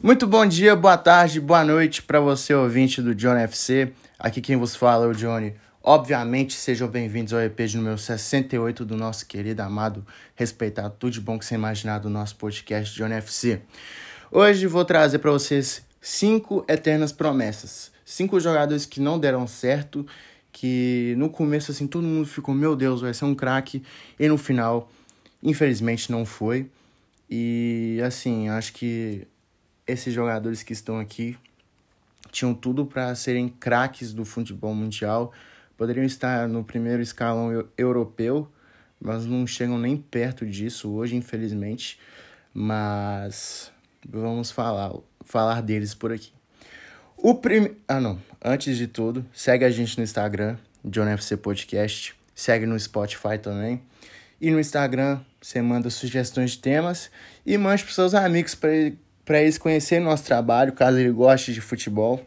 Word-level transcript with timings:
Muito 0.00 0.28
bom 0.28 0.46
dia, 0.46 0.76
boa 0.76 0.96
tarde, 0.96 1.40
boa 1.40 1.64
noite 1.64 2.02
para 2.02 2.20
você, 2.20 2.54
ouvinte 2.54 3.02
do 3.02 3.12
Johnny 3.12 3.42
FC. 3.42 3.92
Aqui 4.16 4.40
quem 4.40 4.56
vos 4.56 4.76
fala 4.76 5.06
é 5.06 5.08
o 5.08 5.12
Johnny. 5.12 5.54
Obviamente, 5.82 6.54
sejam 6.54 6.86
bem-vindos 6.86 7.32
ao 7.32 7.40
EP 7.40 7.58
de 7.62 7.76
número 7.76 7.98
68 7.98 8.84
do 8.84 8.96
nosso 8.96 9.26
querido, 9.26 9.60
amado, 9.60 10.06
respeitado, 10.36 10.94
tudo 10.96 11.14
de 11.14 11.20
bom 11.20 11.36
que 11.36 11.44
você 11.44 11.56
imaginar 11.56 11.98
do 11.98 12.08
nosso 12.08 12.36
podcast 12.36 12.94
Johnny 12.94 13.14
FC. 13.14 13.60
Hoje 14.30 14.68
vou 14.68 14.84
trazer 14.84 15.18
para 15.18 15.32
vocês 15.32 15.84
cinco 16.00 16.64
eternas 16.68 17.10
promessas. 17.10 17.90
Cinco 18.04 18.38
jogadores 18.38 18.86
que 18.86 19.00
não 19.00 19.18
deram 19.18 19.48
certo, 19.48 20.06
que 20.52 21.12
no 21.18 21.28
começo, 21.28 21.72
assim, 21.72 21.88
todo 21.88 22.04
mundo 22.04 22.28
ficou, 22.28 22.54
meu 22.54 22.76
Deus, 22.76 23.00
vai 23.00 23.12
ser 23.12 23.24
um 23.24 23.34
craque, 23.34 23.82
e 24.16 24.28
no 24.28 24.38
final, 24.38 24.88
infelizmente, 25.42 26.12
não 26.12 26.24
foi. 26.24 26.70
E, 27.28 28.00
assim, 28.06 28.48
acho 28.48 28.72
que 28.72 29.26
esses 29.88 30.12
jogadores 30.12 30.62
que 30.62 30.72
estão 30.72 31.00
aqui 31.00 31.36
tinham 32.30 32.54
tudo 32.54 32.84
para 32.84 33.14
serem 33.14 33.48
craques 33.48 34.12
do 34.12 34.24
futebol 34.24 34.74
mundial, 34.74 35.32
poderiam 35.76 36.04
estar 36.04 36.46
no 36.46 36.62
primeiro 36.62 37.02
escalão 37.02 37.66
europeu, 37.76 38.48
mas 39.00 39.24
não 39.24 39.46
chegam 39.46 39.78
nem 39.78 39.96
perto 39.96 40.44
disso 40.44 40.90
hoje, 40.90 41.16
infelizmente. 41.16 41.98
Mas 42.52 43.72
vamos 44.06 44.50
falar, 44.50 44.92
falar 45.24 45.62
deles 45.62 45.94
por 45.94 46.12
aqui. 46.12 46.32
O 47.16 47.34
prim... 47.34 47.76
Ah, 47.86 48.00
não. 48.00 48.20
Antes 48.44 48.76
de 48.76 48.86
tudo, 48.86 49.24
segue 49.32 49.64
a 49.64 49.70
gente 49.70 49.96
no 49.96 50.04
Instagram, 50.04 50.56
JohnFC 50.84 51.36
Podcast. 51.36 52.14
Segue 52.34 52.66
no 52.66 52.78
Spotify 52.78 53.38
também. 53.40 53.82
E 54.40 54.50
no 54.50 54.60
Instagram, 54.60 55.20
você 55.40 55.60
manda 55.60 55.90
sugestões 55.90 56.52
de 56.52 56.58
temas 56.58 57.10
e 57.44 57.58
mande 57.58 57.82
para 57.82 57.92
seus 57.92 58.14
amigos 58.14 58.54
para 58.54 58.92
eles 59.36 59.58
conhecerem 59.58 60.04
nosso 60.04 60.24
trabalho, 60.24 60.72
caso 60.72 60.98
ele 60.98 61.10
goste 61.10 61.52
de 61.52 61.60
futebol. 61.60 62.24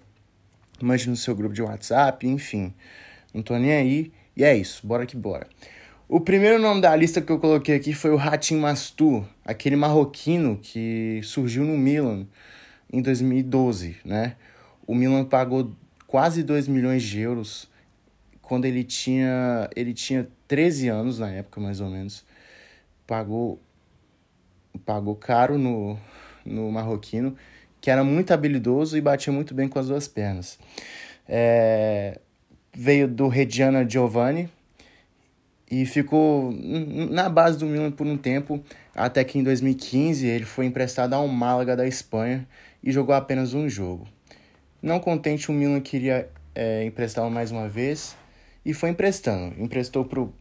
Mande 0.81 1.09
no 1.09 1.15
seu 1.15 1.35
grupo 1.35 1.53
de 1.53 1.61
WhatsApp, 1.61 2.27
enfim. 2.27 2.73
Não 3.33 3.41
tô 3.41 3.57
nem 3.57 3.73
aí. 3.73 4.11
E 4.35 4.43
é 4.43 4.55
isso, 4.55 4.85
bora 4.85 5.05
que 5.05 5.15
bora. 5.15 5.47
O 6.07 6.19
primeiro 6.19 6.59
nome 6.59 6.81
da 6.81 6.95
lista 6.95 7.21
que 7.21 7.31
eu 7.31 7.39
coloquei 7.39 7.75
aqui 7.75 7.93
foi 7.93 8.11
o 8.11 8.17
Ratim 8.17 8.57
Mastu, 8.57 9.25
aquele 9.45 9.75
marroquino 9.75 10.59
que 10.61 11.21
surgiu 11.23 11.63
no 11.63 11.77
Milan 11.77 12.27
em 12.91 13.01
2012, 13.01 13.97
né? 14.03 14.35
O 14.85 14.93
Milan 14.93 15.23
pagou 15.23 15.73
quase 16.05 16.43
2 16.43 16.67
milhões 16.67 17.01
de 17.03 17.21
euros 17.21 17.69
quando 18.41 18.65
ele 18.65 18.83
tinha 18.83 19.69
ele 19.73 19.93
tinha 19.93 20.27
13 20.49 20.89
anos 20.89 21.19
na 21.19 21.29
época, 21.29 21.61
mais 21.61 21.79
ou 21.79 21.89
menos. 21.89 22.25
Pagou 23.07 23.61
pagou 24.85 25.15
caro 25.15 25.57
no 25.57 25.97
no 26.45 26.71
marroquino, 26.71 27.35
que 27.79 27.89
era 27.89 28.03
muito 28.03 28.31
habilidoso 28.31 28.97
e 28.97 29.01
batia 29.01 29.33
muito 29.33 29.53
bem 29.53 29.67
com 29.67 29.79
as 29.79 29.87
duas 29.87 30.07
pernas. 30.07 30.59
É, 31.27 32.19
veio 32.73 33.07
do 33.07 33.27
Reggiana 33.27 33.87
Giovanni 33.87 34.49
e 35.69 35.85
ficou 35.85 36.53
na 37.09 37.29
base 37.29 37.57
do 37.57 37.65
Milan 37.65 37.91
por 37.91 38.05
um 38.05 38.17
tempo, 38.17 38.61
até 38.93 39.23
que 39.23 39.39
em 39.39 39.43
2015 39.43 40.27
ele 40.27 40.45
foi 40.45 40.65
emprestado 40.65 41.13
ao 41.13 41.27
Málaga 41.27 41.75
da 41.75 41.87
Espanha 41.87 42.45
e 42.83 42.91
jogou 42.91 43.15
apenas 43.15 43.53
um 43.53 43.69
jogo. 43.69 44.07
Não 44.81 44.99
contente, 44.99 45.49
o 45.49 45.53
Milan 45.53 45.79
queria 45.79 46.27
é, 46.53 46.83
emprestá-lo 46.83 47.31
mais 47.31 47.51
uma 47.51 47.69
vez 47.69 48.15
e 48.65 48.73
foi 48.73 48.89
emprestando. 48.89 49.55
Emprestou 49.61 50.03
para 50.03 50.19
o 50.19 50.33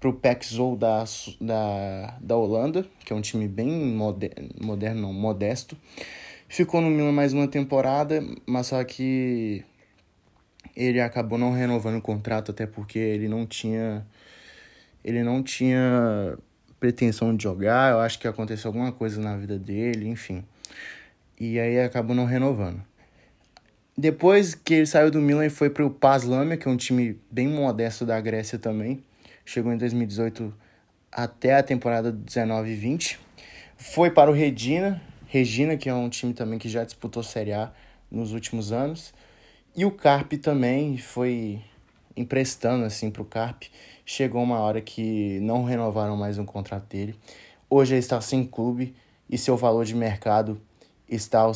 pro 0.00 0.12
Pexol 0.12 0.76
da, 0.76 1.04
da, 1.40 2.18
da 2.20 2.36
Holanda, 2.36 2.86
que 3.04 3.12
é 3.12 3.16
um 3.16 3.20
time 3.20 3.48
bem 3.48 3.68
moderno, 3.68 4.48
moderno 4.60 5.02
não, 5.02 5.12
modesto. 5.12 5.76
Ficou 6.48 6.80
no 6.80 6.88
Milan 6.88 7.12
mais 7.12 7.32
uma 7.32 7.48
temporada, 7.48 8.22
mas 8.46 8.68
só 8.68 8.82
que 8.84 9.64
ele 10.76 11.00
acabou 11.00 11.38
não 11.38 11.52
renovando 11.52 11.98
o 11.98 12.02
contrato, 12.02 12.52
até 12.52 12.66
porque 12.66 12.98
ele 12.98 13.28
não 13.28 13.44
tinha 13.44 14.06
ele 15.04 15.22
não 15.22 15.42
tinha 15.42 16.38
pretensão 16.78 17.34
de 17.34 17.42
jogar, 17.42 17.92
eu 17.92 18.00
acho 18.00 18.18
que 18.18 18.28
aconteceu 18.28 18.68
alguma 18.68 18.92
coisa 18.92 19.20
na 19.20 19.36
vida 19.36 19.58
dele, 19.58 20.08
enfim. 20.08 20.44
E 21.40 21.58
aí 21.58 21.80
acabou 21.80 22.14
não 22.14 22.24
renovando. 22.24 22.82
Depois 23.96 24.54
que 24.54 24.74
ele 24.74 24.86
saiu 24.86 25.10
do 25.10 25.20
Milan 25.20 25.46
e 25.46 25.50
foi 25.50 25.70
para 25.70 25.84
o 25.84 25.90
Paslamia, 25.90 26.56
que 26.56 26.68
é 26.68 26.70
um 26.70 26.76
time 26.76 27.18
bem 27.30 27.48
modesto 27.48 28.06
da 28.06 28.20
Grécia 28.20 28.58
também 28.58 29.02
chegou 29.48 29.72
em 29.72 29.78
2018 29.78 30.54
até 31.10 31.54
a 31.54 31.62
temporada 31.62 32.12
19 32.12 32.70
e 32.70 32.74
20. 32.74 33.18
Foi 33.78 34.10
para 34.10 34.30
o 34.30 34.34
Regina, 34.34 35.00
Regina, 35.26 35.74
que 35.74 35.88
é 35.88 35.94
um 35.94 36.10
time 36.10 36.34
também 36.34 36.58
que 36.58 36.68
já 36.68 36.84
disputou 36.84 37.22
Série 37.22 37.54
A 37.54 37.72
nos 38.10 38.34
últimos 38.34 38.72
anos. 38.72 39.14
E 39.74 39.86
o 39.86 39.90
Carpe 39.90 40.36
também 40.36 40.98
foi 40.98 41.62
emprestando 42.14 42.84
assim 42.84 43.10
para 43.10 43.22
o 43.22 43.24
Carpe. 43.24 43.70
Chegou 44.04 44.42
uma 44.42 44.58
hora 44.58 44.82
que 44.82 45.40
não 45.40 45.64
renovaram 45.64 46.14
mais 46.14 46.36
um 46.36 46.44
contrato 46.44 46.86
dele. 46.86 47.14
Hoje 47.70 47.94
ele 47.94 48.00
está 48.00 48.20
sem 48.20 48.44
clube 48.44 48.94
e 49.30 49.38
seu 49.38 49.56
valor 49.56 49.86
de 49.86 49.94
mercado 49.94 50.60
está, 51.08 51.50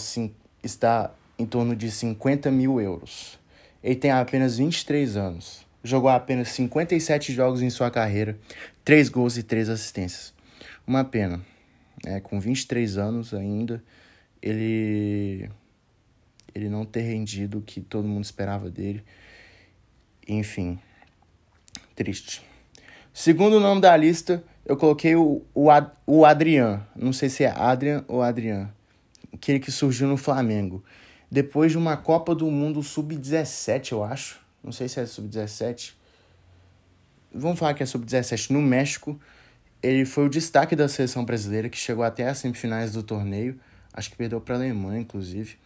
está 0.62 1.14
em 1.38 1.44
torno 1.44 1.76
de 1.76 1.90
50 1.90 2.50
mil 2.50 2.80
euros. 2.80 3.38
Ele 3.84 3.96
tem 3.96 4.10
apenas 4.10 4.56
23 4.56 5.14
anos 5.18 5.71
jogou 5.82 6.10
apenas 6.10 6.48
57 6.48 7.32
jogos 7.32 7.62
em 7.62 7.70
sua 7.70 7.90
carreira, 7.90 8.38
3 8.84 9.08
gols 9.08 9.36
e 9.36 9.42
3 9.42 9.68
assistências. 9.68 10.32
Uma 10.86 11.04
pena. 11.04 11.40
É, 12.04 12.20
com 12.20 12.40
23 12.40 12.98
anos 12.98 13.32
ainda, 13.32 13.82
ele 14.42 15.48
ele 16.54 16.68
não 16.68 16.84
ter 16.84 17.02
rendido 17.02 17.58
o 17.58 17.62
que 17.62 17.80
todo 17.80 18.08
mundo 18.08 18.24
esperava 18.24 18.68
dele. 18.68 19.02
Enfim, 20.28 20.78
triste. 21.94 22.42
Segundo 23.12 23.60
nome 23.60 23.80
da 23.80 23.96
lista, 23.96 24.44
eu 24.66 24.76
coloquei 24.76 25.14
o, 25.14 25.42
o, 25.54 25.70
Ad, 25.70 25.90
o 26.06 26.24
Adrian. 26.24 26.86
Não 26.94 27.12
sei 27.12 27.28
se 27.28 27.44
é 27.44 27.50
Adrian 27.50 28.04
ou 28.06 28.20
Adrian. 28.20 28.70
Aquele 29.32 29.60
que 29.60 29.70
surgiu 29.70 30.08
no 30.08 30.16
Flamengo. 30.16 30.84
Depois 31.30 31.72
de 31.72 31.78
uma 31.78 31.96
Copa 31.96 32.34
do 32.34 32.50
Mundo 32.50 32.82
Sub-17, 32.82 33.92
eu 33.92 34.04
acho 34.04 34.41
não 34.62 34.72
sei 34.72 34.88
se 34.88 35.00
é 35.00 35.06
sub-17. 35.06 35.94
Vamos 37.34 37.58
falar 37.58 37.74
que 37.74 37.82
é 37.82 37.86
sub-17 37.86 38.50
no 38.50 38.62
México. 38.62 39.18
Ele 39.82 40.04
foi 40.04 40.26
o 40.26 40.28
destaque 40.28 40.76
da 40.76 40.88
seleção 40.88 41.24
brasileira, 41.24 41.68
que 41.68 41.76
chegou 41.76 42.04
até 42.04 42.28
as 42.28 42.38
semifinais 42.38 42.92
do 42.92 43.02
torneio. 43.02 43.58
Acho 43.92 44.10
que 44.10 44.16
perdeu 44.16 44.40
para 44.40 44.54
a 44.54 44.58
Alemanha, 44.58 45.00
inclusive. 45.00 45.56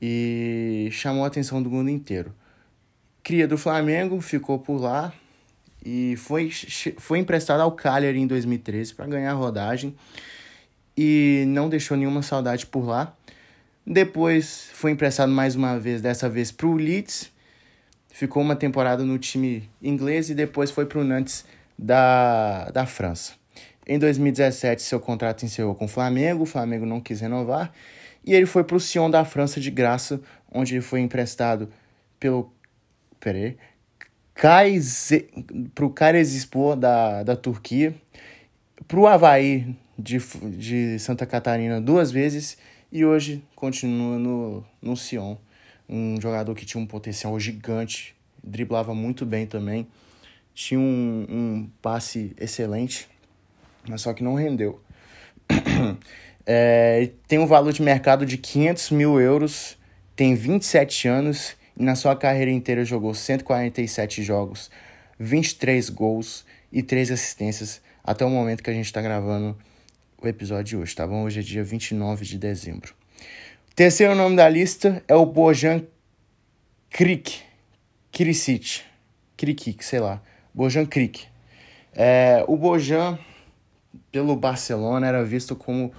E 0.00 0.88
chamou 0.92 1.24
a 1.24 1.26
atenção 1.26 1.62
do 1.62 1.70
mundo 1.70 1.90
inteiro. 1.90 2.34
Cria 3.22 3.48
do 3.48 3.58
Flamengo, 3.58 4.20
ficou 4.20 4.58
por 4.58 4.80
lá 4.80 5.12
e 5.84 6.14
foi, 6.16 6.50
foi 6.98 7.18
emprestado 7.18 7.60
ao 7.60 7.72
Cagliari 7.72 8.18
em 8.18 8.26
2013 8.26 8.94
para 8.94 9.06
ganhar 9.06 9.32
rodagem 9.34 9.94
e 10.96 11.44
não 11.48 11.68
deixou 11.68 11.96
nenhuma 11.96 12.22
saudade 12.22 12.66
por 12.66 12.86
lá. 12.86 13.14
Depois 13.86 14.70
foi 14.72 14.92
emprestado 14.92 15.32
mais 15.32 15.54
uma 15.54 15.78
vez, 15.78 16.00
dessa 16.00 16.28
vez 16.28 16.52
para 16.52 16.66
o 16.66 16.74
Leeds 16.74 17.30
ficou 18.12 18.42
uma 18.42 18.56
temporada 18.56 19.04
no 19.04 19.18
time 19.18 19.68
inglês 19.82 20.30
e 20.30 20.34
depois 20.34 20.70
foi 20.70 20.86
para 20.86 20.98
o 20.98 21.04
Nantes 21.04 21.44
da, 21.78 22.70
da 22.70 22.86
França. 22.86 23.34
Em 23.86 23.98
2017, 23.98 24.82
seu 24.82 25.00
contrato 25.00 25.44
encerrou 25.44 25.74
com 25.74 25.86
o 25.86 25.88
Flamengo, 25.88 26.42
o 26.42 26.46
Flamengo 26.46 26.84
não 26.84 27.00
quis 27.00 27.20
renovar, 27.20 27.72
e 28.24 28.34
ele 28.34 28.46
foi 28.46 28.62
para 28.62 28.76
o 28.76 28.80
Sion 28.80 29.10
da 29.10 29.24
França 29.24 29.60
de 29.60 29.70
graça, 29.70 30.20
onde 30.52 30.74
ele 30.74 30.82
foi 30.82 31.00
emprestado 31.00 31.70
pelo. 32.18 32.52
Peraí. 33.18 33.56
Para 35.74 35.84
o 35.84 35.90
Kayserispor 35.90 36.76
da, 36.76 37.22
da 37.22 37.36
Turquia, 37.36 37.94
para 38.86 38.98
o 38.98 39.06
Havaí 39.06 39.76
de, 39.98 40.18
de 40.56 40.98
Santa 40.98 41.26
Catarina 41.26 41.80
duas 41.80 42.10
vezes 42.10 42.56
e 42.90 43.04
hoje 43.04 43.44
continua 43.54 44.18
no, 44.18 44.64
no 44.80 44.96
Sion 44.96 45.36
um 45.90 46.20
jogador 46.20 46.54
que 46.54 46.64
tinha 46.64 46.80
um 46.80 46.86
potencial 46.86 47.38
gigante, 47.40 48.14
driblava 48.42 48.94
muito 48.94 49.26
bem 49.26 49.44
também, 49.44 49.88
tinha 50.54 50.78
um, 50.78 51.26
um 51.28 51.70
passe 51.82 52.32
excelente, 52.38 53.08
mas 53.88 54.02
só 54.02 54.14
que 54.14 54.22
não 54.22 54.34
rendeu. 54.34 54.80
é, 56.46 57.10
tem 57.26 57.40
um 57.40 57.46
valor 57.46 57.72
de 57.72 57.82
mercado 57.82 58.24
de 58.24 58.38
500 58.38 58.90
mil 58.90 59.20
euros, 59.20 59.76
tem 60.14 60.34
27 60.36 61.08
anos 61.08 61.56
e 61.76 61.82
na 61.82 61.96
sua 61.96 62.14
carreira 62.14 62.50
inteira 62.52 62.84
jogou 62.84 63.12
147 63.12 64.22
jogos, 64.22 64.70
23 65.18 65.90
gols 65.90 66.44
e 66.72 66.82
3 66.82 67.10
assistências 67.10 67.82
até 68.04 68.24
o 68.24 68.30
momento 68.30 68.62
que 68.62 68.70
a 68.70 68.74
gente 68.74 68.86
está 68.86 69.02
gravando 69.02 69.56
o 70.22 70.28
episódio 70.28 70.64
de 70.64 70.76
hoje, 70.76 70.94
tá 70.94 71.06
bom? 71.06 71.24
Hoje 71.24 71.40
é 71.40 71.42
dia 71.42 71.64
29 71.64 72.24
de 72.24 72.38
dezembro. 72.38 72.94
Terceiro 73.74 74.14
nome 74.14 74.36
da 74.36 74.48
lista 74.48 75.02
é 75.08 75.14
o 75.14 75.24
Bojan 75.24 75.82
Krik. 76.90 77.42
Krisic. 78.12 78.82
Krikik, 79.36 79.84
sei 79.84 80.00
lá. 80.00 80.20
Bojan 80.52 80.84
Krik. 80.84 81.26
É, 81.94 82.44
o 82.46 82.56
Bojan, 82.56 83.18
pelo 84.12 84.36
Barcelona, 84.36 85.06
era 85.06 85.24
visto 85.24 85.56
como 85.56 85.92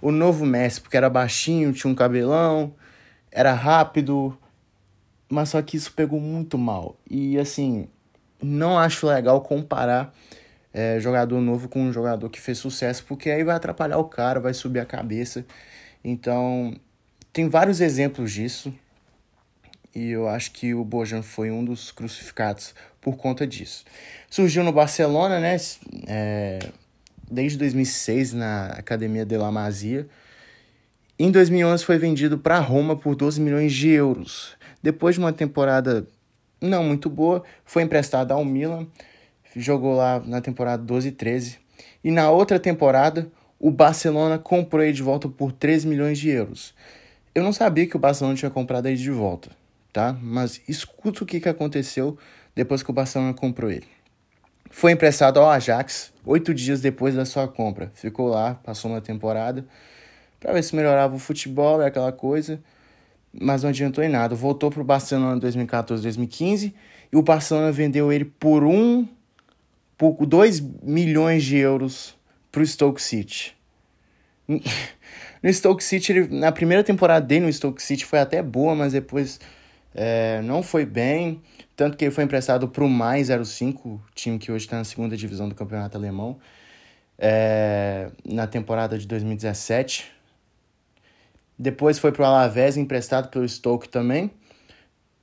o 0.00 0.10
novo 0.10 0.46
Messi, 0.46 0.80
porque 0.80 0.96
era 0.96 1.10
baixinho, 1.10 1.72
tinha 1.72 1.90
um 1.90 1.94
cabelão, 1.94 2.74
era 3.30 3.52
rápido, 3.52 4.38
mas 5.28 5.50
só 5.50 5.60
que 5.60 5.76
isso 5.76 5.92
pegou 5.92 6.20
muito 6.20 6.56
mal. 6.56 6.96
E 7.10 7.38
assim, 7.38 7.88
não 8.42 8.78
acho 8.78 9.06
legal 9.06 9.40
comparar 9.42 10.14
é, 10.72 11.00
jogador 11.00 11.40
novo 11.40 11.68
com 11.68 11.82
um 11.82 11.92
jogador 11.92 12.30
que 12.30 12.40
fez 12.40 12.58
sucesso, 12.58 13.04
porque 13.06 13.30
aí 13.30 13.42
vai 13.42 13.56
atrapalhar 13.56 13.98
o 13.98 14.04
cara, 14.04 14.40
vai 14.40 14.54
subir 14.54 14.80
a 14.80 14.86
cabeça. 14.86 15.44
Então, 16.04 16.74
tem 17.36 17.50
vários 17.50 17.82
exemplos 17.82 18.32
disso. 18.32 18.72
E 19.94 20.08
eu 20.08 20.26
acho 20.26 20.52
que 20.52 20.72
o 20.72 20.82
Bojan 20.82 21.20
foi 21.20 21.50
um 21.50 21.62
dos 21.62 21.92
crucificados 21.92 22.74
por 22.98 23.18
conta 23.18 23.46
disso. 23.46 23.84
Surgiu 24.30 24.64
no 24.64 24.72
Barcelona, 24.72 25.38
né? 25.38 25.54
É, 26.06 26.58
desde 27.30 27.58
2006 27.58 28.32
na 28.32 28.68
Academia 28.68 29.26
de 29.26 29.36
la 29.36 29.52
Masia. 29.52 30.08
Em 31.18 31.30
2011 31.30 31.84
foi 31.84 31.98
vendido 31.98 32.38
para 32.38 32.58
Roma 32.58 32.96
por 32.96 33.14
12 33.14 33.38
milhões 33.38 33.74
de 33.74 33.90
euros. 33.90 34.56
Depois 34.82 35.16
de 35.16 35.20
uma 35.20 35.32
temporada 35.32 36.06
não 36.58 36.84
muito 36.84 37.10
boa, 37.10 37.44
foi 37.66 37.82
emprestado 37.82 38.32
ao 38.32 38.46
Milan, 38.46 38.86
jogou 39.54 39.94
lá 39.94 40.20
na 40.20 40.40
temporada 40.40 40.82
12 40.82 41.08
e 41.08 41.12
13. 41.12 41.58
E 42.02 42.10
na 42.10 42.30
outra 42.30 42.58
temporada, 42.58 43.30
o 43.60 43.70
Barcelona 43.70 44.38
comprou 44.38 44.82
ele 44.82 44.94
de 44.94 45.02
volta 45.02 45.28
por 45.28 45.52
3 45.52 45.84
milhões 45.84 46.18
de 46.18 46.30
euros. 46.30 46.74
Eu 47.36 47.42
não 47.42 47.52
sabia 47.52 47.86
que 47.86 47.94
o 47.94 47.98
Barcelona 47.98 48.34
tinha 48.34 48.50
comprado 48.50 48.86
ele 48.86 48.96
de 48.96 49.10
volta, 49.10 49.50
tá? 49.92 50.16
Mas 50.22 50.62
escuta 50.66 51.22
o 51.22 51.26
que, 51.26 51.38
que 51.38 51.50
aconteceu 51.50 52.16
depois 52.54 52.82
que 52.82 52.88
o 52.88 52.94
Barcelona 52.94 53.34
comprou 53.34 53.70
ele. 53.70 53.86
Foi 54.70 54.92
emprestado 54.92 55.38
ao 55.38 55.50
Ajax 55.50 56.14
oito 56.24 56.54
dias 56.54 56.80
depois 56.80 57.14
da 57.14 57.26
sua 57.26 57.46
compra. 57.46 57.92
Ficou 57.92 58.28
lá, 58.28 58.54
passou 58.54 58.90
uma 58.90 59.02
temporada 59.02 59.66
para 60.40 60.54
ver 60.54 60.62
se 60.62 60.74
melhorava 60.74 61.14
o 61.14 61.18
futebol 61.18 61.82
e 61.82 61.84
aquela 61.84 62.10
coisa 62.10 62.58
mas 63.38 63.62
não 63.62 63.68
adiantou 63.68 64.02
em 64.02 64.08
nada. 64.08 64.34
Voltou 64.34 64.70
para 64.70 64.80
o 64.80 64.84
Barcelona 64.84 65.36
em 65.36 65.40
2014, 65.40 66.02
2015 66.02 66.74
e 67.12 67.16
o 67.18 67.20
Barcelona 67.20 67.70
vendeu 67.70 68.10
ele 68.10 68.24
por 68.24 68.64
um, 68.64 69.06
por 69.98 70.24
2 70.24 70.60
milhões 70.82 71.44
de 71.44 71.58
euros 71.58 72.16
para 72.50 72.62
o 72.62 72.66
Stoke 72.66 73.02
City. 73.02 73.55
No 74.48 75.52
Stoke 75.52 75.84
City, 75.84 76.12
ele, 76.12 76.28
na 76.34 76.50
primeira 76.50 76.82
temporada 76.82 77.24
dele 77.24 77.46
no 77.46 77.52
Stoke 77.52 77.82
City 77.82 78.04
foi 78.04 78.18
até 78.18 78.42
boa, 78.42 78.74
mas 78.74 78.92
depois 78.92 79.38
é, 79.94 80.40
não 80.42 80.62
foi 80.62 80.84
bem. 80.84 81.40
Tanto 81.76 81.96
que 81.96 82.04
ele 82.04 82.10
foi 82.10 82.24
emprestado 82.24 82.68
para 82.68 82.82
o 82.82 82.88
Mais 82.88 83.28
05, 83.28 84.02
time 84.14 84.38
que 84.38 84.50
hoje 84.50 84.64
está 84.64 84.76
na 84.76 84.84
segunda 84.84 85.16
divisão 85.16 85.48
do 85.48 85.54
campeonato 85.54 85.96
alemão, 85.96 86.38
é, 87.18 88.10
na 88.24 88.46
temporada 88.46 88.98
de 88.98 89.06
2017. 89.06 90.10
Depois 91.58 91.98
foi 91.98 92.12
para 92.12 92.22
o 92.22 92.26
Alavés, 92.26 92.76
emprestado 92.76 93.28
pelo 93.28 93.48
Stoke 93.48 93.88
também. 93.88 94.30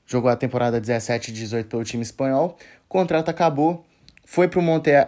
Jogou 0.05 0.29
a 0.29 0.35
temporada 0.35 0.79
17 0.79 1.31
e 1.31 1.33
18 1.33 1.67
pelo 1.67 1.83
time 1.83 2.03
espanhol. 2.03 2.57
O 2.85 2.87
contrato 2.87 3.29
acabou. 3.29 3.85
Foi 4.25 4.47
para 4.47 4.59
o 4.59 4.63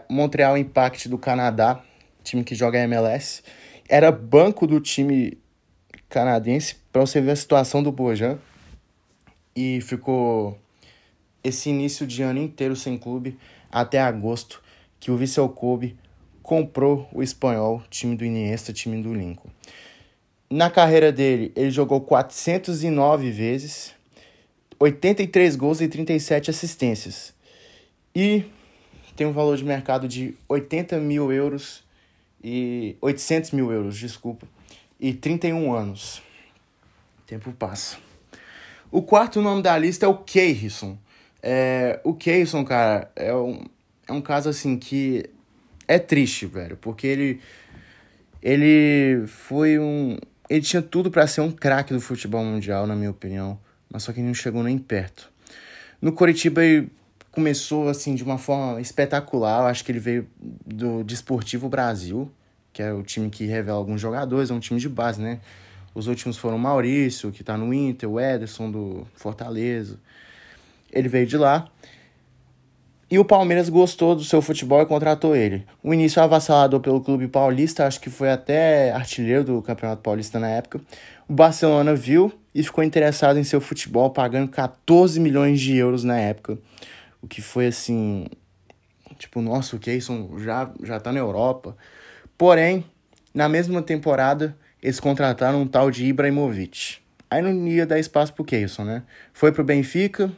Montreal 0.10 0.58
Impact 0.58 1.10
do 1.10 1.18
Canadá, 1.18 1.82
time 2.24 2.44
que 2.44 2.54
joga 2.54 2.80
MLS. 2.80 3.44
Era 3.88 4.12
banco 4.12 4.66
do 4.66 4.80
time 4.80 5.38
canadense, 6.10 6.76
para 6.92 7.02
você 7.02 7.22
ver 7.22 7.32
a 7.32 7.36
situação 7.36 7.84
do 7.84 7.92
Bojan. 7.92 8.40
E 9.56 9.80
ficou 9.82 10.58
esse 11.44 11.70
início 11.70 12.08
de 12.08 12.24
ano 12.24 12.40
inteiro 12.40 12.76
sem 12.76 12.98
clube, 12.98 13.38
até 13.72 14.02
agosto, 14.02 14.62
que 15.00 15.12
o 15.12 15.18
Vissel 15.18 15.48
Kobe 15.50 15.96
comprou 16.42 17.08
o 17.14 17.22
espanhol, 17.22 17.84
time 17.90 18.16
do 18.16 18.26
Iniesta, 18.26 18.74
time 18.74 19.02
do 19.02 19.14
Lincoln. 19.14 19.50
Na 20.50 20.70
carreira 20.70 21.12
dele, 21.12 21.52
ele 21.56 21.70
jogou 21.72 22.02
409 22.02 23.32
vezes, 23.32 23.94
83 24.80 25.56
gols 25.56 25.82
e 25.82 25.88
37 25.88 26.50
assistências. 26.50 27.34
E 28.16 28.46
tem 29.16 29.26
um 29.28 29.32
valor 29.32 29.58
de 29.58 29.64
mercado 29.64 30.08
de 30.08 30.36
80 30.50 31.00
mil 31.00 31.32
euros 31.32 31.85
e 32.48 32.96
800 33.02 33.50
mil 33.52 33.72
euros, 33.72 33.98
desculpa, 33.98 34.48
e 35.00 35.16
31 35.16 35.74
anos. 35.74 36.22
O 37.18 37.24
tempo 37.26 37.52
passa. 37.52 37.98
O 38.92 39.02
quarto 39.02 39.42
nome 39.42 39.64
da 39.64 39.76
lista 39.76 40.06
é 40.06 40.08
o 40.08 40.20
Keirson. 40.20 40.96
É, 41.42 42.00
o 42.04 42.14
Keirson, 42.14 42.64
cara, 42.64 43.12
é 43.16 43.34
um, 43.34 43.66
é 44.08 44.12
um 44.12 44.22
caso 44.22 44.48
assim 44.48 44.78
que 44.78 45.26
é 45.88 45.98
triste, 45.98 46.46
velho, 46.46 46.78
porque 46.78 47.08
ele 47.08 47.42
ele 48.44 49.26
foi 49.26 49.80
um, 49.80 50.16
ele 50.48 50.62
tinha 50.62 50.84
tudo 50.84 51.10
para 51.10 51.26
ser 51.26 51.42
um 51.42 51.52
craque 51.52 51.96
do 51.96 52.00
futebol 52.00 52.44
mundial, 52.44 52.86
na 52.86 52.96
minha 52.96 53.10
opinião, 53.10 53.60
mas 53.90 54.04
só 54.04 54.14
que 54.14 54.22
não 54.22 54.36
chegou 54.36 54.62
nem 54.62 54.78
perto. 54.78 55.32
No 56.00 56.12
Coritiba 56.12 56.64
ele 56.64 56.92
começou 57.36 57.90
assim 57.90 58.16
de 58.16 58.24
uma 58.24 58.38
forma 58.38 58.80
espetacular, 58.80 59.62
eu 59.62 59.68
acho 59.68 59.84
que 59.84 59.92
ele 59.92 60.00
veio 60.00 60.28
do 60.66 61.04
Desportivo 61.04 61.68
Brasil, 61.68 62.32
que 62.72 62.82
é 62.82 62.94
o 62.94 63.04
time 63.04 63.30
que 63.30 63.46
revela 63.46 63.78
alguns 63.78 64.00
jogadores, 64.00 64.50
é 64.50 64.54
um 64.54 64.60
time 64.60 64.80
de 64.80 64.88
base, 64.88 65.22
né? 65.22 65.40
Os 65.94 66.08
últimos 66.08 66.38
foram 66.38 66.56
o 66.56 66.60
Maurício, 66.60 67.32
que 67.32 67.44
tá 67.44 67.58
no 67.58 67.74
Inter, 67.74 68.10
o 68.10 68.20
Ederson 68.20 68.72
do 68.72 69.08
Fortaleza. 69.16 70.00
Ele 70.92 71.08
veio 71.08 71.28
de 71.28 71.38
lá. 71.38 71.68
E 73.10 73.20
o 73.20 73.24
Palmeiras 73.24 73.70
gostou 73.70 74.16
do 74.16 74.24
seu 74.24 74.42
futebol 74.42 74.82
e 74.82 74.86
contratou 74.86 75.36
ele. 75.36 75.66
O 75.84 75.94
início 75.94 76.22
avassalador 76.22 76.80
pelo 76.80 77.00
clube 77.00 77.28
paulista, 77.28 77.86
acho 77.86 78.02
que 78.02 78.10
foi 78.10 78.32
até 78.32 78.92
artilheiro 78.92 79.44
do 79.44 79.62
Campeonato 79.62 80.02
Paulista 80.02 80.40
na 80.40 80.50
época. 80.50 80.82
O 81.30 81.34
Barcelona 81.34 81.96
viu 81.96 82.34
e 82.54 82.64
ficou 82.64 82.84
interessado 82.84 83.38
em 83.38 83.44
seu 83.44 83.62
futebol, 83.62 84.10
pagando 84.10 84.50
14 84.50 85.20
milhões 85.20 85.62
de 85.62 85.78
euros 85.78 86.04
na 86.04 86.18
época. 86.18 86.58
O 87.26 87.28
que 87.28 87.42
foi 87.42 87.66
assim. 87.66 88.28
Tipo, 89.18 89.42
nossa, 89.42 89.76
o 89.76 89.80
Keyson 89.80 90.38
já, 90.38 90.72
já 90.84 91.00
tá 91.00 91.12
na 91.12 91.18
Europa. 91.18 91.76
Porém, 92.38 92.86
na 93.34 93.50
mesma 93.50 93.82
temporada, 93.82 94.56
eles 94.82 95.00
contrataram 95.00 95.64
um 95.64 95.68
tal 95.68 95.90
de 95.90 96.06
Ibrahimovic. 96.06 96.98
Aí 97.32 97.42
não 97.42 97.68
ia 97.68 97.88
dar 97.88 97.98
espaço 97.98 98.32
pro 98.32 98.46
Keyson, 98.46 98.84
né? 98.84 99.02
Foi 99.34 99.52
pro 99.52 99.64
Benfica, 99.64 100.32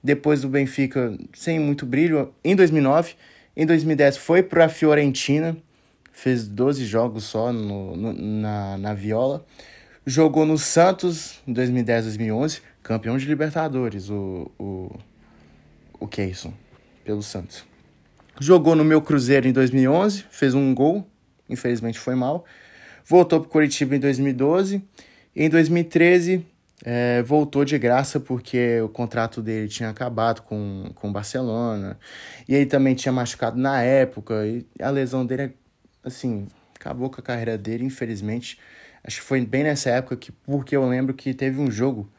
depois 0.00 0.42
do 0.42 0.48
Benfica 0.48 1.18
sem 1.32 1.58
muito 1.58 1.84
brilho 1.84 2.32
em 2.44 2.54
2009. 2.54 3.14
Em 3.56 3.66
2010 3.66 4.16
foi 4.16 4.40
para 4.40 4.66
a 4.66 4.68
Fiorentina, 4.68 5.56
fez 6.12 6.46
12 6.46 6.84
jogos 6.84 7.24
só 7.24 7.52
no, 7.52 7.96
no, 7.96 8.12
na, 8.12 8.78
na 8.78 8.94
Viola. 8.94 9.44
Jogou 10.06 10.46
no 10.46 10.58
Santos 10.58 11.40
em 11.44 11.52
2010, 11.52 12.04
2011, 12.04 12.62
campeão 12.84 13.18
de 13.18 13.26
Libertadores, 13.26 14.10
o, 14.10 14.48
o, 14.58 14.96
o 16.04 16.08
Keyson, 16.08 16.52
pelo 17.04 17.22
Santos. 17.22 17.64
Jogou 18.40 18.74
no 18.74 18.84
meu 18.84 19.00
Cruzeiro 19.00 19.46
em 19.46 19.52
2011, 19.52 20.24
fez 20.30 20.54
um 20.54 20.74
gol, 20.74 21.06
infelizmente 21.48 21.98
foi 21.98 22.14
mal. 22.14 22.44
Voltou 23.04 23.40
para 23.40 23.48
o 23.48 23.50
Curitiba 23.50 23.94
em 23.94 24.00
2012. 24.00 24.82
Em 25.36 25.48
2013 25.48 26.44
é, 26.84 27.22
voltou 27.22 27.64
de 27.64 27.78
graça 27.78 28.18
porque 28.18 28.80
o 28.80 28.88
contrato 28.88 29.40
dele 29.40 29.68
tinha 29.68 29.88
acabado 29.88 30.42
com, 30.42 30.90
com 30.94 31.08
o 31.10 31.12
Barcelona. 31.12 31.98
E 32.48 32.54
ele 32.54 32.66
também 32.66 32.94
tinha 32.94 33.12
machucado 33.12 33.58
na 33.58 33.82
época. 33.82 34.46
E 34.46 34.66
a 34.80 34.90
lesão 34.90 35.24
dele, 35.24 35.54
assim, 36.02 36.48
acabou 36.74 37.10
com 37.10 37.20
a 37.20 37.24
carreira 37.24 37.56
dele, 37.56 37.84
infelizmente. 37.84 38.58
Acho 39.02 39.20
que 39.20 39.26
foi 39.26 39.44
bem 39.44 39.64
nessa 39.64 39.90
época 39.90 40.16
que, 40.16 40.32
porque 40.32 40.74
eu 40.74 40.88
lembro 40.88 41.14
que 41.14 41.34
teve 41.34 41.60
um 41.60 41.70
jogo 41.70 42.10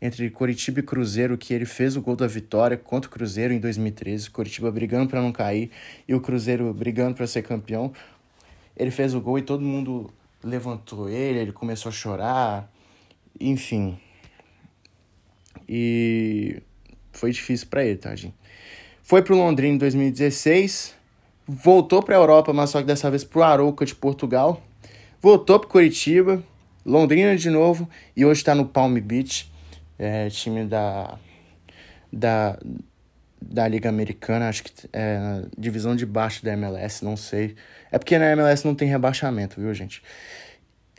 entre 0.00 0.30
Coritiba 0.30 0.80
e 0.80 0.82
Cruzeiro 0.82 1.36
que 1.36 1.52
ele 1.52 1.64
fez 1.64 1.96
o 1.96 2.00
gol 2.00 2.16
da 2.16 2.26
vitória 2.26 2.76
contra 2.76 3.08
o 3.08 3.12
Cruzeiro 3.12 3.52
em 3.52 3.58
2013. 3.58 4.30
Coritiba 4.30 4.70
brigando 4.70 5.08
para 5.08 5.20
não 5.20 5.32
cair 5.32 5.70
e 6.06 6.14
o 6.14 6.20
Cruzeiro 6.20 6.72
brigando 6.72 7.14
para 7.14 7.26
ser 7.26 7.42
campeão. 7.42 7.92
Ele 8.76 8.90
fez 8.90 9.14
o 9.14 9.20
gol 9.20 9.38
e 9.38 9.42
todo 9.42 9.64
mundo 9.64 10.10
levantou 10.42 11.08
ele, 11.08 11.38
ele 11.40 11.52
começou 11.52 11.90
a 11.90 11.92
chorar 11.92 12.70
enfim. 13.40 13.98
E 15.68 16.60
foi 17.12 17.30
difícil 17.30 17.66
para 17.68 17.84
ele, 17.84 17.96
tadinho. 17.96 18.34
Foi 19.02 19.22
pro 19.22 19.36
Londrina 19.36 19.74
em 19.74 19.78
2016, 19.78 20.94
voltou 21.46 22.02
para 22.02 22.16
a 22.16 22.18
Europa, 22.18 22.52
mas 22.52 22.70
só 22.70 22.80
que 22.80 22.86
dessa 22.86 23.10
vez 23.10 23.24
pro 23.24 23.42
Arouca 23.42 23.84
de 23.84 23.94
Portugal. 23.94 24.62
Voltou 25.20 25.58
pro 25.58 25.68
Curitiba, 25.68 26.42
Londrina 26.84 27.36
de 27.36 27.50
novo 27.50 27.88
e 28.16 28.24
hoje 28.24 28.40
está 28.40 28.54
no 28.54 28.66
Palm 28.66 28.94
Beach, 29.00 29.50
é, 29.98 30.28
time 30.30 30.64
da 30.64 31.18
da 32.12 32.58
da 33.40 33.68
Liga 33.68 33.88
Americana, 33.88 34.48
acho 34.48 34.64
que 34.64 34.72
é 34.92 35.18
na 35.18 35.44
divisão 35.56 35.94
de 35.94 36.04
baixo 36.04 36.44
da 36.44 36.52
MLS, 36.52 37.04
não 37.04 37.16
sei. 37.16 37.54
É 37.90 37.98
porque 37.98 38.18
na 38.18 38.32
MLS 38.32 38.66
não 38.66 38.74
tem 38.74 38.88
rebaixamento, 38.88 39.60
viu, 39.60 39.72
gente? 39.72 40.02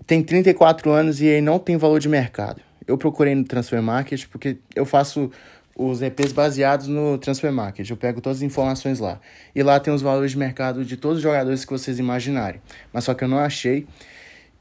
tem 0.06 0.24
34 0.24 0.91
anos 0.91 1.22
e 1.22 1.25
ele 1.25 1.41
não 1.41 1.60
tem 1.60 1.77
valor 1.77 2.00
de 2.00 2.10
mercado. 2.10 2.62
Eu 2.88 2.98
procurei 2.98 3.36
no 3.36 3.44
Transfer 3.44 3.82
Market 3.82 4.25
porque 4.27 4.58
eu 4.75 4.86
faço 4.86 5.32
os 5.75 6.01
EPs 6.01 6.34
baseados 6.34 6.88
no 6.88 7.18
Transfer 7.18 7.51
Market. 7.51 7.89
Eu 7.89 7.98
pego 7.98 8.20
todas 8.20 8.39
as 8.39 8.44
informações 8.44 9.00
lá. 9.00 9.20
E 9.53 9.62
lá 9.63 9.79
tem 9.79 9.94
os 9.94 10.01
valores 10.01 10.32
de 10.32 10.38
mercado 10.38 10.84
de 10.84 10.98
todos 10.98 11.18
os 11.18 11.24
jogadores 11.24 11.63
que 11.63 11.72
vocês 11.72 12.00
imaginarem. 12.00 12.62
Mas 12.91 13.03
só 13.03 13.13
que 13.13 13.24
eu 13.24 13.27
não 13.27 13.38
achei. 13.38 13.88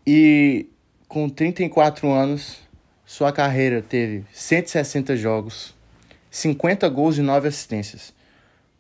E 0.06 0.66
com 1.08 1.28
34 1.28 2.10
anos, 2.10 2.60
sua 3.08 3.32
carreira 3.32 3.80
teve 3.80 4.26
160 4.34 5.16
jogos, 5.16 5.74
50 6.30 6.86
gols 6.90 7.16
e 7.16 7.22
9 7.22 7.48
assistências. 7.48 8.12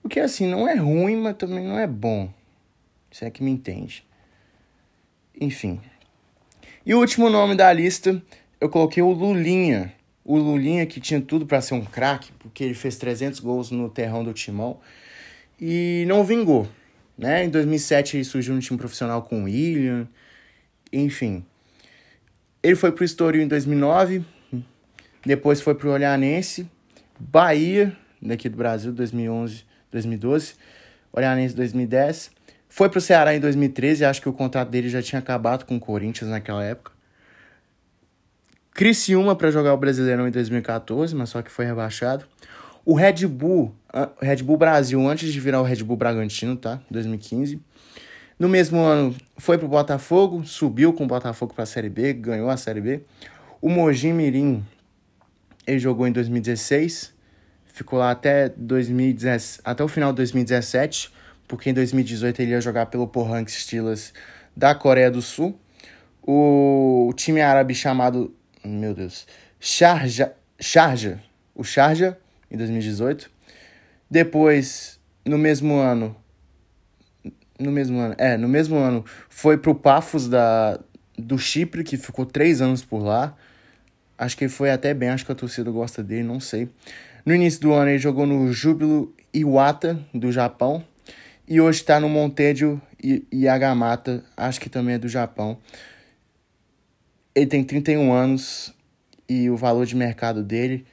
O 0.02 0.08
que 0.08 0.20
assim 0.20 0.46
não 0.46 0.68
é 0.68 0.74
ruim, 0.74 1.16
mas 1.16 1.34
também 1.38 1.66
não 1.66 1.78
é 1.78 1.86
bom. 1.86 2.30
Você 3.10 3.24
é 3.24 3.30
que 3.30 3.42
me 3.42 3.50
entende. 3.50 4.04
Enfim. 5.40 5.80
E 6.84 6.94
o 6.94 6.98
último 6.98 7.30
nome 7.30 7.54
da 7.54 7.72
lista, 7.72 8.22
eu 8.60 8.68
coloquei 8.68 9.02
o 9.02 9.10
Lulinha. 9.12 9.94
O 10.22 10.36
Lulinha 10.36 10.84
que 10.84 11.00
tinha 11.00 11.22
tudo 11.22 11.46
para 11.46 11.62
ser 11.62 11.72
um 11.72 11.84
craque, 11.84 12.30
porque 12.38 12.62
ele 12.62 12.74
fez 12.74 12.98
300 12.98 13.40
gols 13.40 13.70
no 13.70 13.88
terrão 13.88 14.22
do 14.22 14.34
Timão 14.34 14.78
e 15.58 16.04
não 16.06 16.22
vingou. 16.22 16.68
Né? 17.16 17.46
Em 17.46 17.48
2007 17.48 18.18
ele 18.18 18.24
surgiu 18.24 18.54
no 18.54 18.60
time 18.60 18.78
profissional 18.78 19.22
com 19.22 19.40
o 19.40 19.44
William, 19.44 20.06
enfim. 20.92 21.46
Ele 22.62 22.74
foi 22.74 22.90
pro 22.92 23.04
Estoril 23.04 23.42
em 23.42 23.48
2009, 23.48 24.24
depois 25.24 25.60
foi 25.60 25.74
pro 25.74 25.90
Olhanense, 25.90 26.68
Bahia, 27.18 27.96
daqui 28.20 28.48
do 28.48 28.56
Brasil, 28.56 28.92
2011, 28.92 29.64
2012, 29.92 30.54
Olhanense 31.12 31.54
2010, 31.54 32.30
foi 32.68 32.88
pro 32.88 33.00
Ceará 33.00 33.34
em 33.34 33.40
2013, 33.40 34.04
acho 34.04 34.20
que 34.20 34.28
o 34.28 34.32
contrato 34.32 34.68
dele 34.70 34.88
já 34.88 35.00
tinha 35.00 35.18
acabado 35.18 35.64
com 35.64 35.76
o 35.76 35.80
Corinthians 35.80 36.30
naquela 36.30 36.64
época. 36.64 36.92
Criciúma 38.72 39.34
para 39.34 39.50
jogar 39.50 39.74
o 39.74 39.76
Brasileirão 39.76 40.28
em 40.28 40.30
2014, 40.30 41.14
mas 41.14 41.30
só 41.30 41.42
que 41.42 41.50
foi 41.50 41.64
rebaixado. 41.64 42.24
O 42.84 42.94
Red 42.94 43.26
Bull, 43.26 43.74
Red 44.20 44.42
Bull 44.42 44.56
Brasil, 44.56 45.04
antes 45.08 45.32
de 45.32 45.40
virar 45.40 45.60
o 45.60 45.64
Red 45.64 45.82
Bull 45.82 45.96
Bragantino, 45.96 46.56
tá? 46.56 46.80
2015. 46.90 47.60
No 48.38 48.48
mesmo 48.48 48.80
ano, 48.80 49.14
foi 49.36 49.58
pro 49.58 49.66
Botafogo, 49.66 50.44
subiu 50.44 50.92
com 50.92 51.04
o 51.04 51.06
Botafogo 51.06 51.54
para 51.54 51.64
a 51.64 51.66
Série 51.66 51.88
B, 51.88 52.12
ganhou 52.12 52.48
a 52.48 52.56
Série 52.56 52.80
B. 52.80 53.00
O 53.60 53.68
Mojim 53.68 54.12
Mirim, 54.12 54.64
ele 55.66 55.78
jogou 55.78 56.06
em 56.06 56.12
2016, 56.12 57.12
ficou 57.66 57.98
lá 57.98 58.12
até, 58.12 58.48
2010, 58.50 59.60
até 59.64 59.82
o 59.82 59.88
final 59.88 60.12
de 60.12 60.16
2017 60.18 61.18
porque 61.48 61.70
em 61.70 61.72
2018 61.74 62.42
ele 62.42 62.50
ia 62.50 62.60
jogar 62.60 62.86
pelo 62.86 63.08
Pohang 63.08 63.50
Steelers 63.50 64.12
da 64.54 64.74
Coreia 64.74 65.10
do 65.10 65.22
Sul. 65.22 65.58
O, 66.22 67.10
time 67.16 67.40
árabe 67.40 67.74
chamado, 67.74 68.34
meu 68.62 68.94
Deus, 68.94 69.26
Sharja, 69.58 70.34
Sharja, 70.60 71.20
o 71.54 71.64
Sharja, 71.64 72.18
em 72.50 72.56
2018. 72.58 73.30
Depois, 74.10 75.00
no 75.24 75.38
mesmo 75.38 75.76
ano, 75.76 76.14
no 77.58 77.72
mesmo 77.72 77.98
ano, 77.98 78.14
é, 78.18 78.36
no 78.36 78.48
mesmo 78.48 78.76
ano, 78.76 79.04
foi 79.28 79.58
pro 79.58 79.74
Pafos 79.74 80.28
da, 80.28 80.78
do 81.16 81.38
Chipre, 81.38 81.82
que 81.82 81.96
ficou 81.96 82.24
três 82.24 82.60
anos 82.60 82.84
por 82.84 83.02
lá. 83.02 83.34
Acho 84.16 84.36
que 84.36 84.48
foi 84.48 84.70
até 84.70 84.94
bem, 84.94 85.08
acho 85.10 85.24
que 85.24 85.32
a 85.32 85.34
torcida 85.34 85.70
gosta 85.70 86.02
dele, 86.02 86.22
não 86.22 86.40
sei. 86.40 86.68
No 87.24 87.34
início 87.34 87.60
do 87.60 87.72
ano 87.72 87.90
ele 87.90 87.98
jogou 87.98 88.26
no 88.26 88.52
Júbilo 88.52 89.14
Iwata, 89.34 89.98
do 90.14 90.32
Japão. 90.32 90.84
E 91.46 91.60
hoje 91.60 91.80
está 91.80 91.98
no 91.98 92.08
Montedio 92.08 92.80
Yagamata, 93.32 94.22
acho 94.36 94.60
que 94.60 94.68
também 94.68 94.96
é 94.96 94.98
do 94.98 95.08
Japão. 95.08 95.58
Ele 97.34 97.46
tem 97.46 97.64
31 97.64 98.12
anos 98.12 98.74
e 99.28 99.48
o 99.48 99.56
valor 99.56 99.86
de 99.86 99.96
mercado 99.96 100.42
dele, 100.42 100.84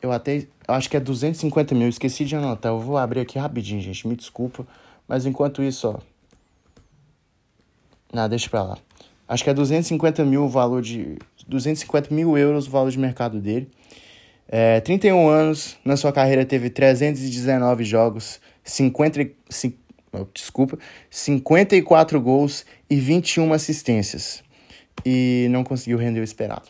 eu 0.00 0.10
até 0.12 0.46
acho 0.66 0.90
que 0.90 0.96
é 0.96 1.00
250 1.00 1.74
mil, 1.74 1.88
esqueci 1.88 2.24
de 2.24 2.34
anotar. 2.34 2.72
Eu 2.72 2.80
vou 2.80 2.98
abrir 2.98 3.20
aqui 3.20 3.38
rapidinho, 3.38 3.80
gente, 3.80 4.06
me 4.06 4.16
desculpa. 4.16 4.66
Mas 5.06 5.26
enquanto 5.26 5.62
isso, 5.62 5.88
ó. 5.88 5.98
Não, 8.12 8.28
deixa 8.28 8.48
pra 8.48 8.62
lá. 8.62 8.78
Acho 9.26 9.44
que 9.44 9.50
é 9.50 9.54
250 9.54 10.24
mil 10.24 10.44
o 10.44 10.48
valor 10.48 10.82
de. 10.82 11.16
250 11.46 12.14
mil 12.14 12.36
euros 12.36 12.66
o 12.66 12.70
valor 12.70 12.90
de 12.90 12.98
mercado 12.98 13.40
dele. 13.40 13.70
É, 14.48 14.80
31 14.80 15.28
anos, 15.28 15.78
na 15.84 15.96
sua 15.96 16.12
carreira 16.12 16.44
teve 16.44 16.68
319 16.68 17.84
jogos, 17.84 18.38
50, 18.62 19.30
desculpa, 20.34 20.78
54 21.08 22.20
gols 22.20 22.66
e 22.90 22.96
21 22.96 23.52
assistências. 23.54 24.44
E 25.06 25.46
não 25.50 25.64
conseguiu 25.64 25.96
render 25.96 26.20
o 26.20 26.24
esperado. 26.24 26.68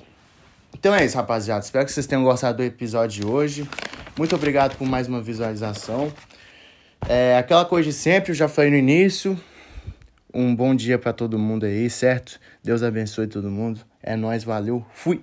Então 0.72 0.94
é 0.94 1.04
isso, 1.04 1.16
rapaziada. 1.16 1.64
Espero 1.64 1.84
que 1.84 1.92
vocês 1.92 2.06
tenham 2.06 2.22
gostado 2.22 2.58
do 2.58 2.62
episódio 2.62 3.22
de 3.22 3.26
hoje. 3.26 3.68
Muito 4.16 4.34
obrigado 4.36 4.76
por 4.76 4.86
mais 4.86 5.08
uma 5.08 5.20
visualização. 5.20 6.12
É 7.09 7.37
aquela 7.37 7.64
coisa 7.64 7.88
de 7.88 7.94
sempre, 7.94 8.30
eu 8.30 8.35
já 8.35 8.49
falei 8.49 8.71
no 8.71 8.76
início. 8.76 9.38
Um 10.32 10.54
bom 10.54 10.75
dia 10.75 10.99
para 10.99 11.12
todo 11.12 11.38
mundo 11.38 11.66
aí, 11.66 11.90
certo? 11.90 12.40
Deus 12.62 12.82
abençoe 12.82 13.26
todo 13.26 13.50
mundo. 13.50 13.80
É 14.02 14.16
nós, 14.16 14.44
valeu. 14.44 14.85
Fui. 14.94 15.21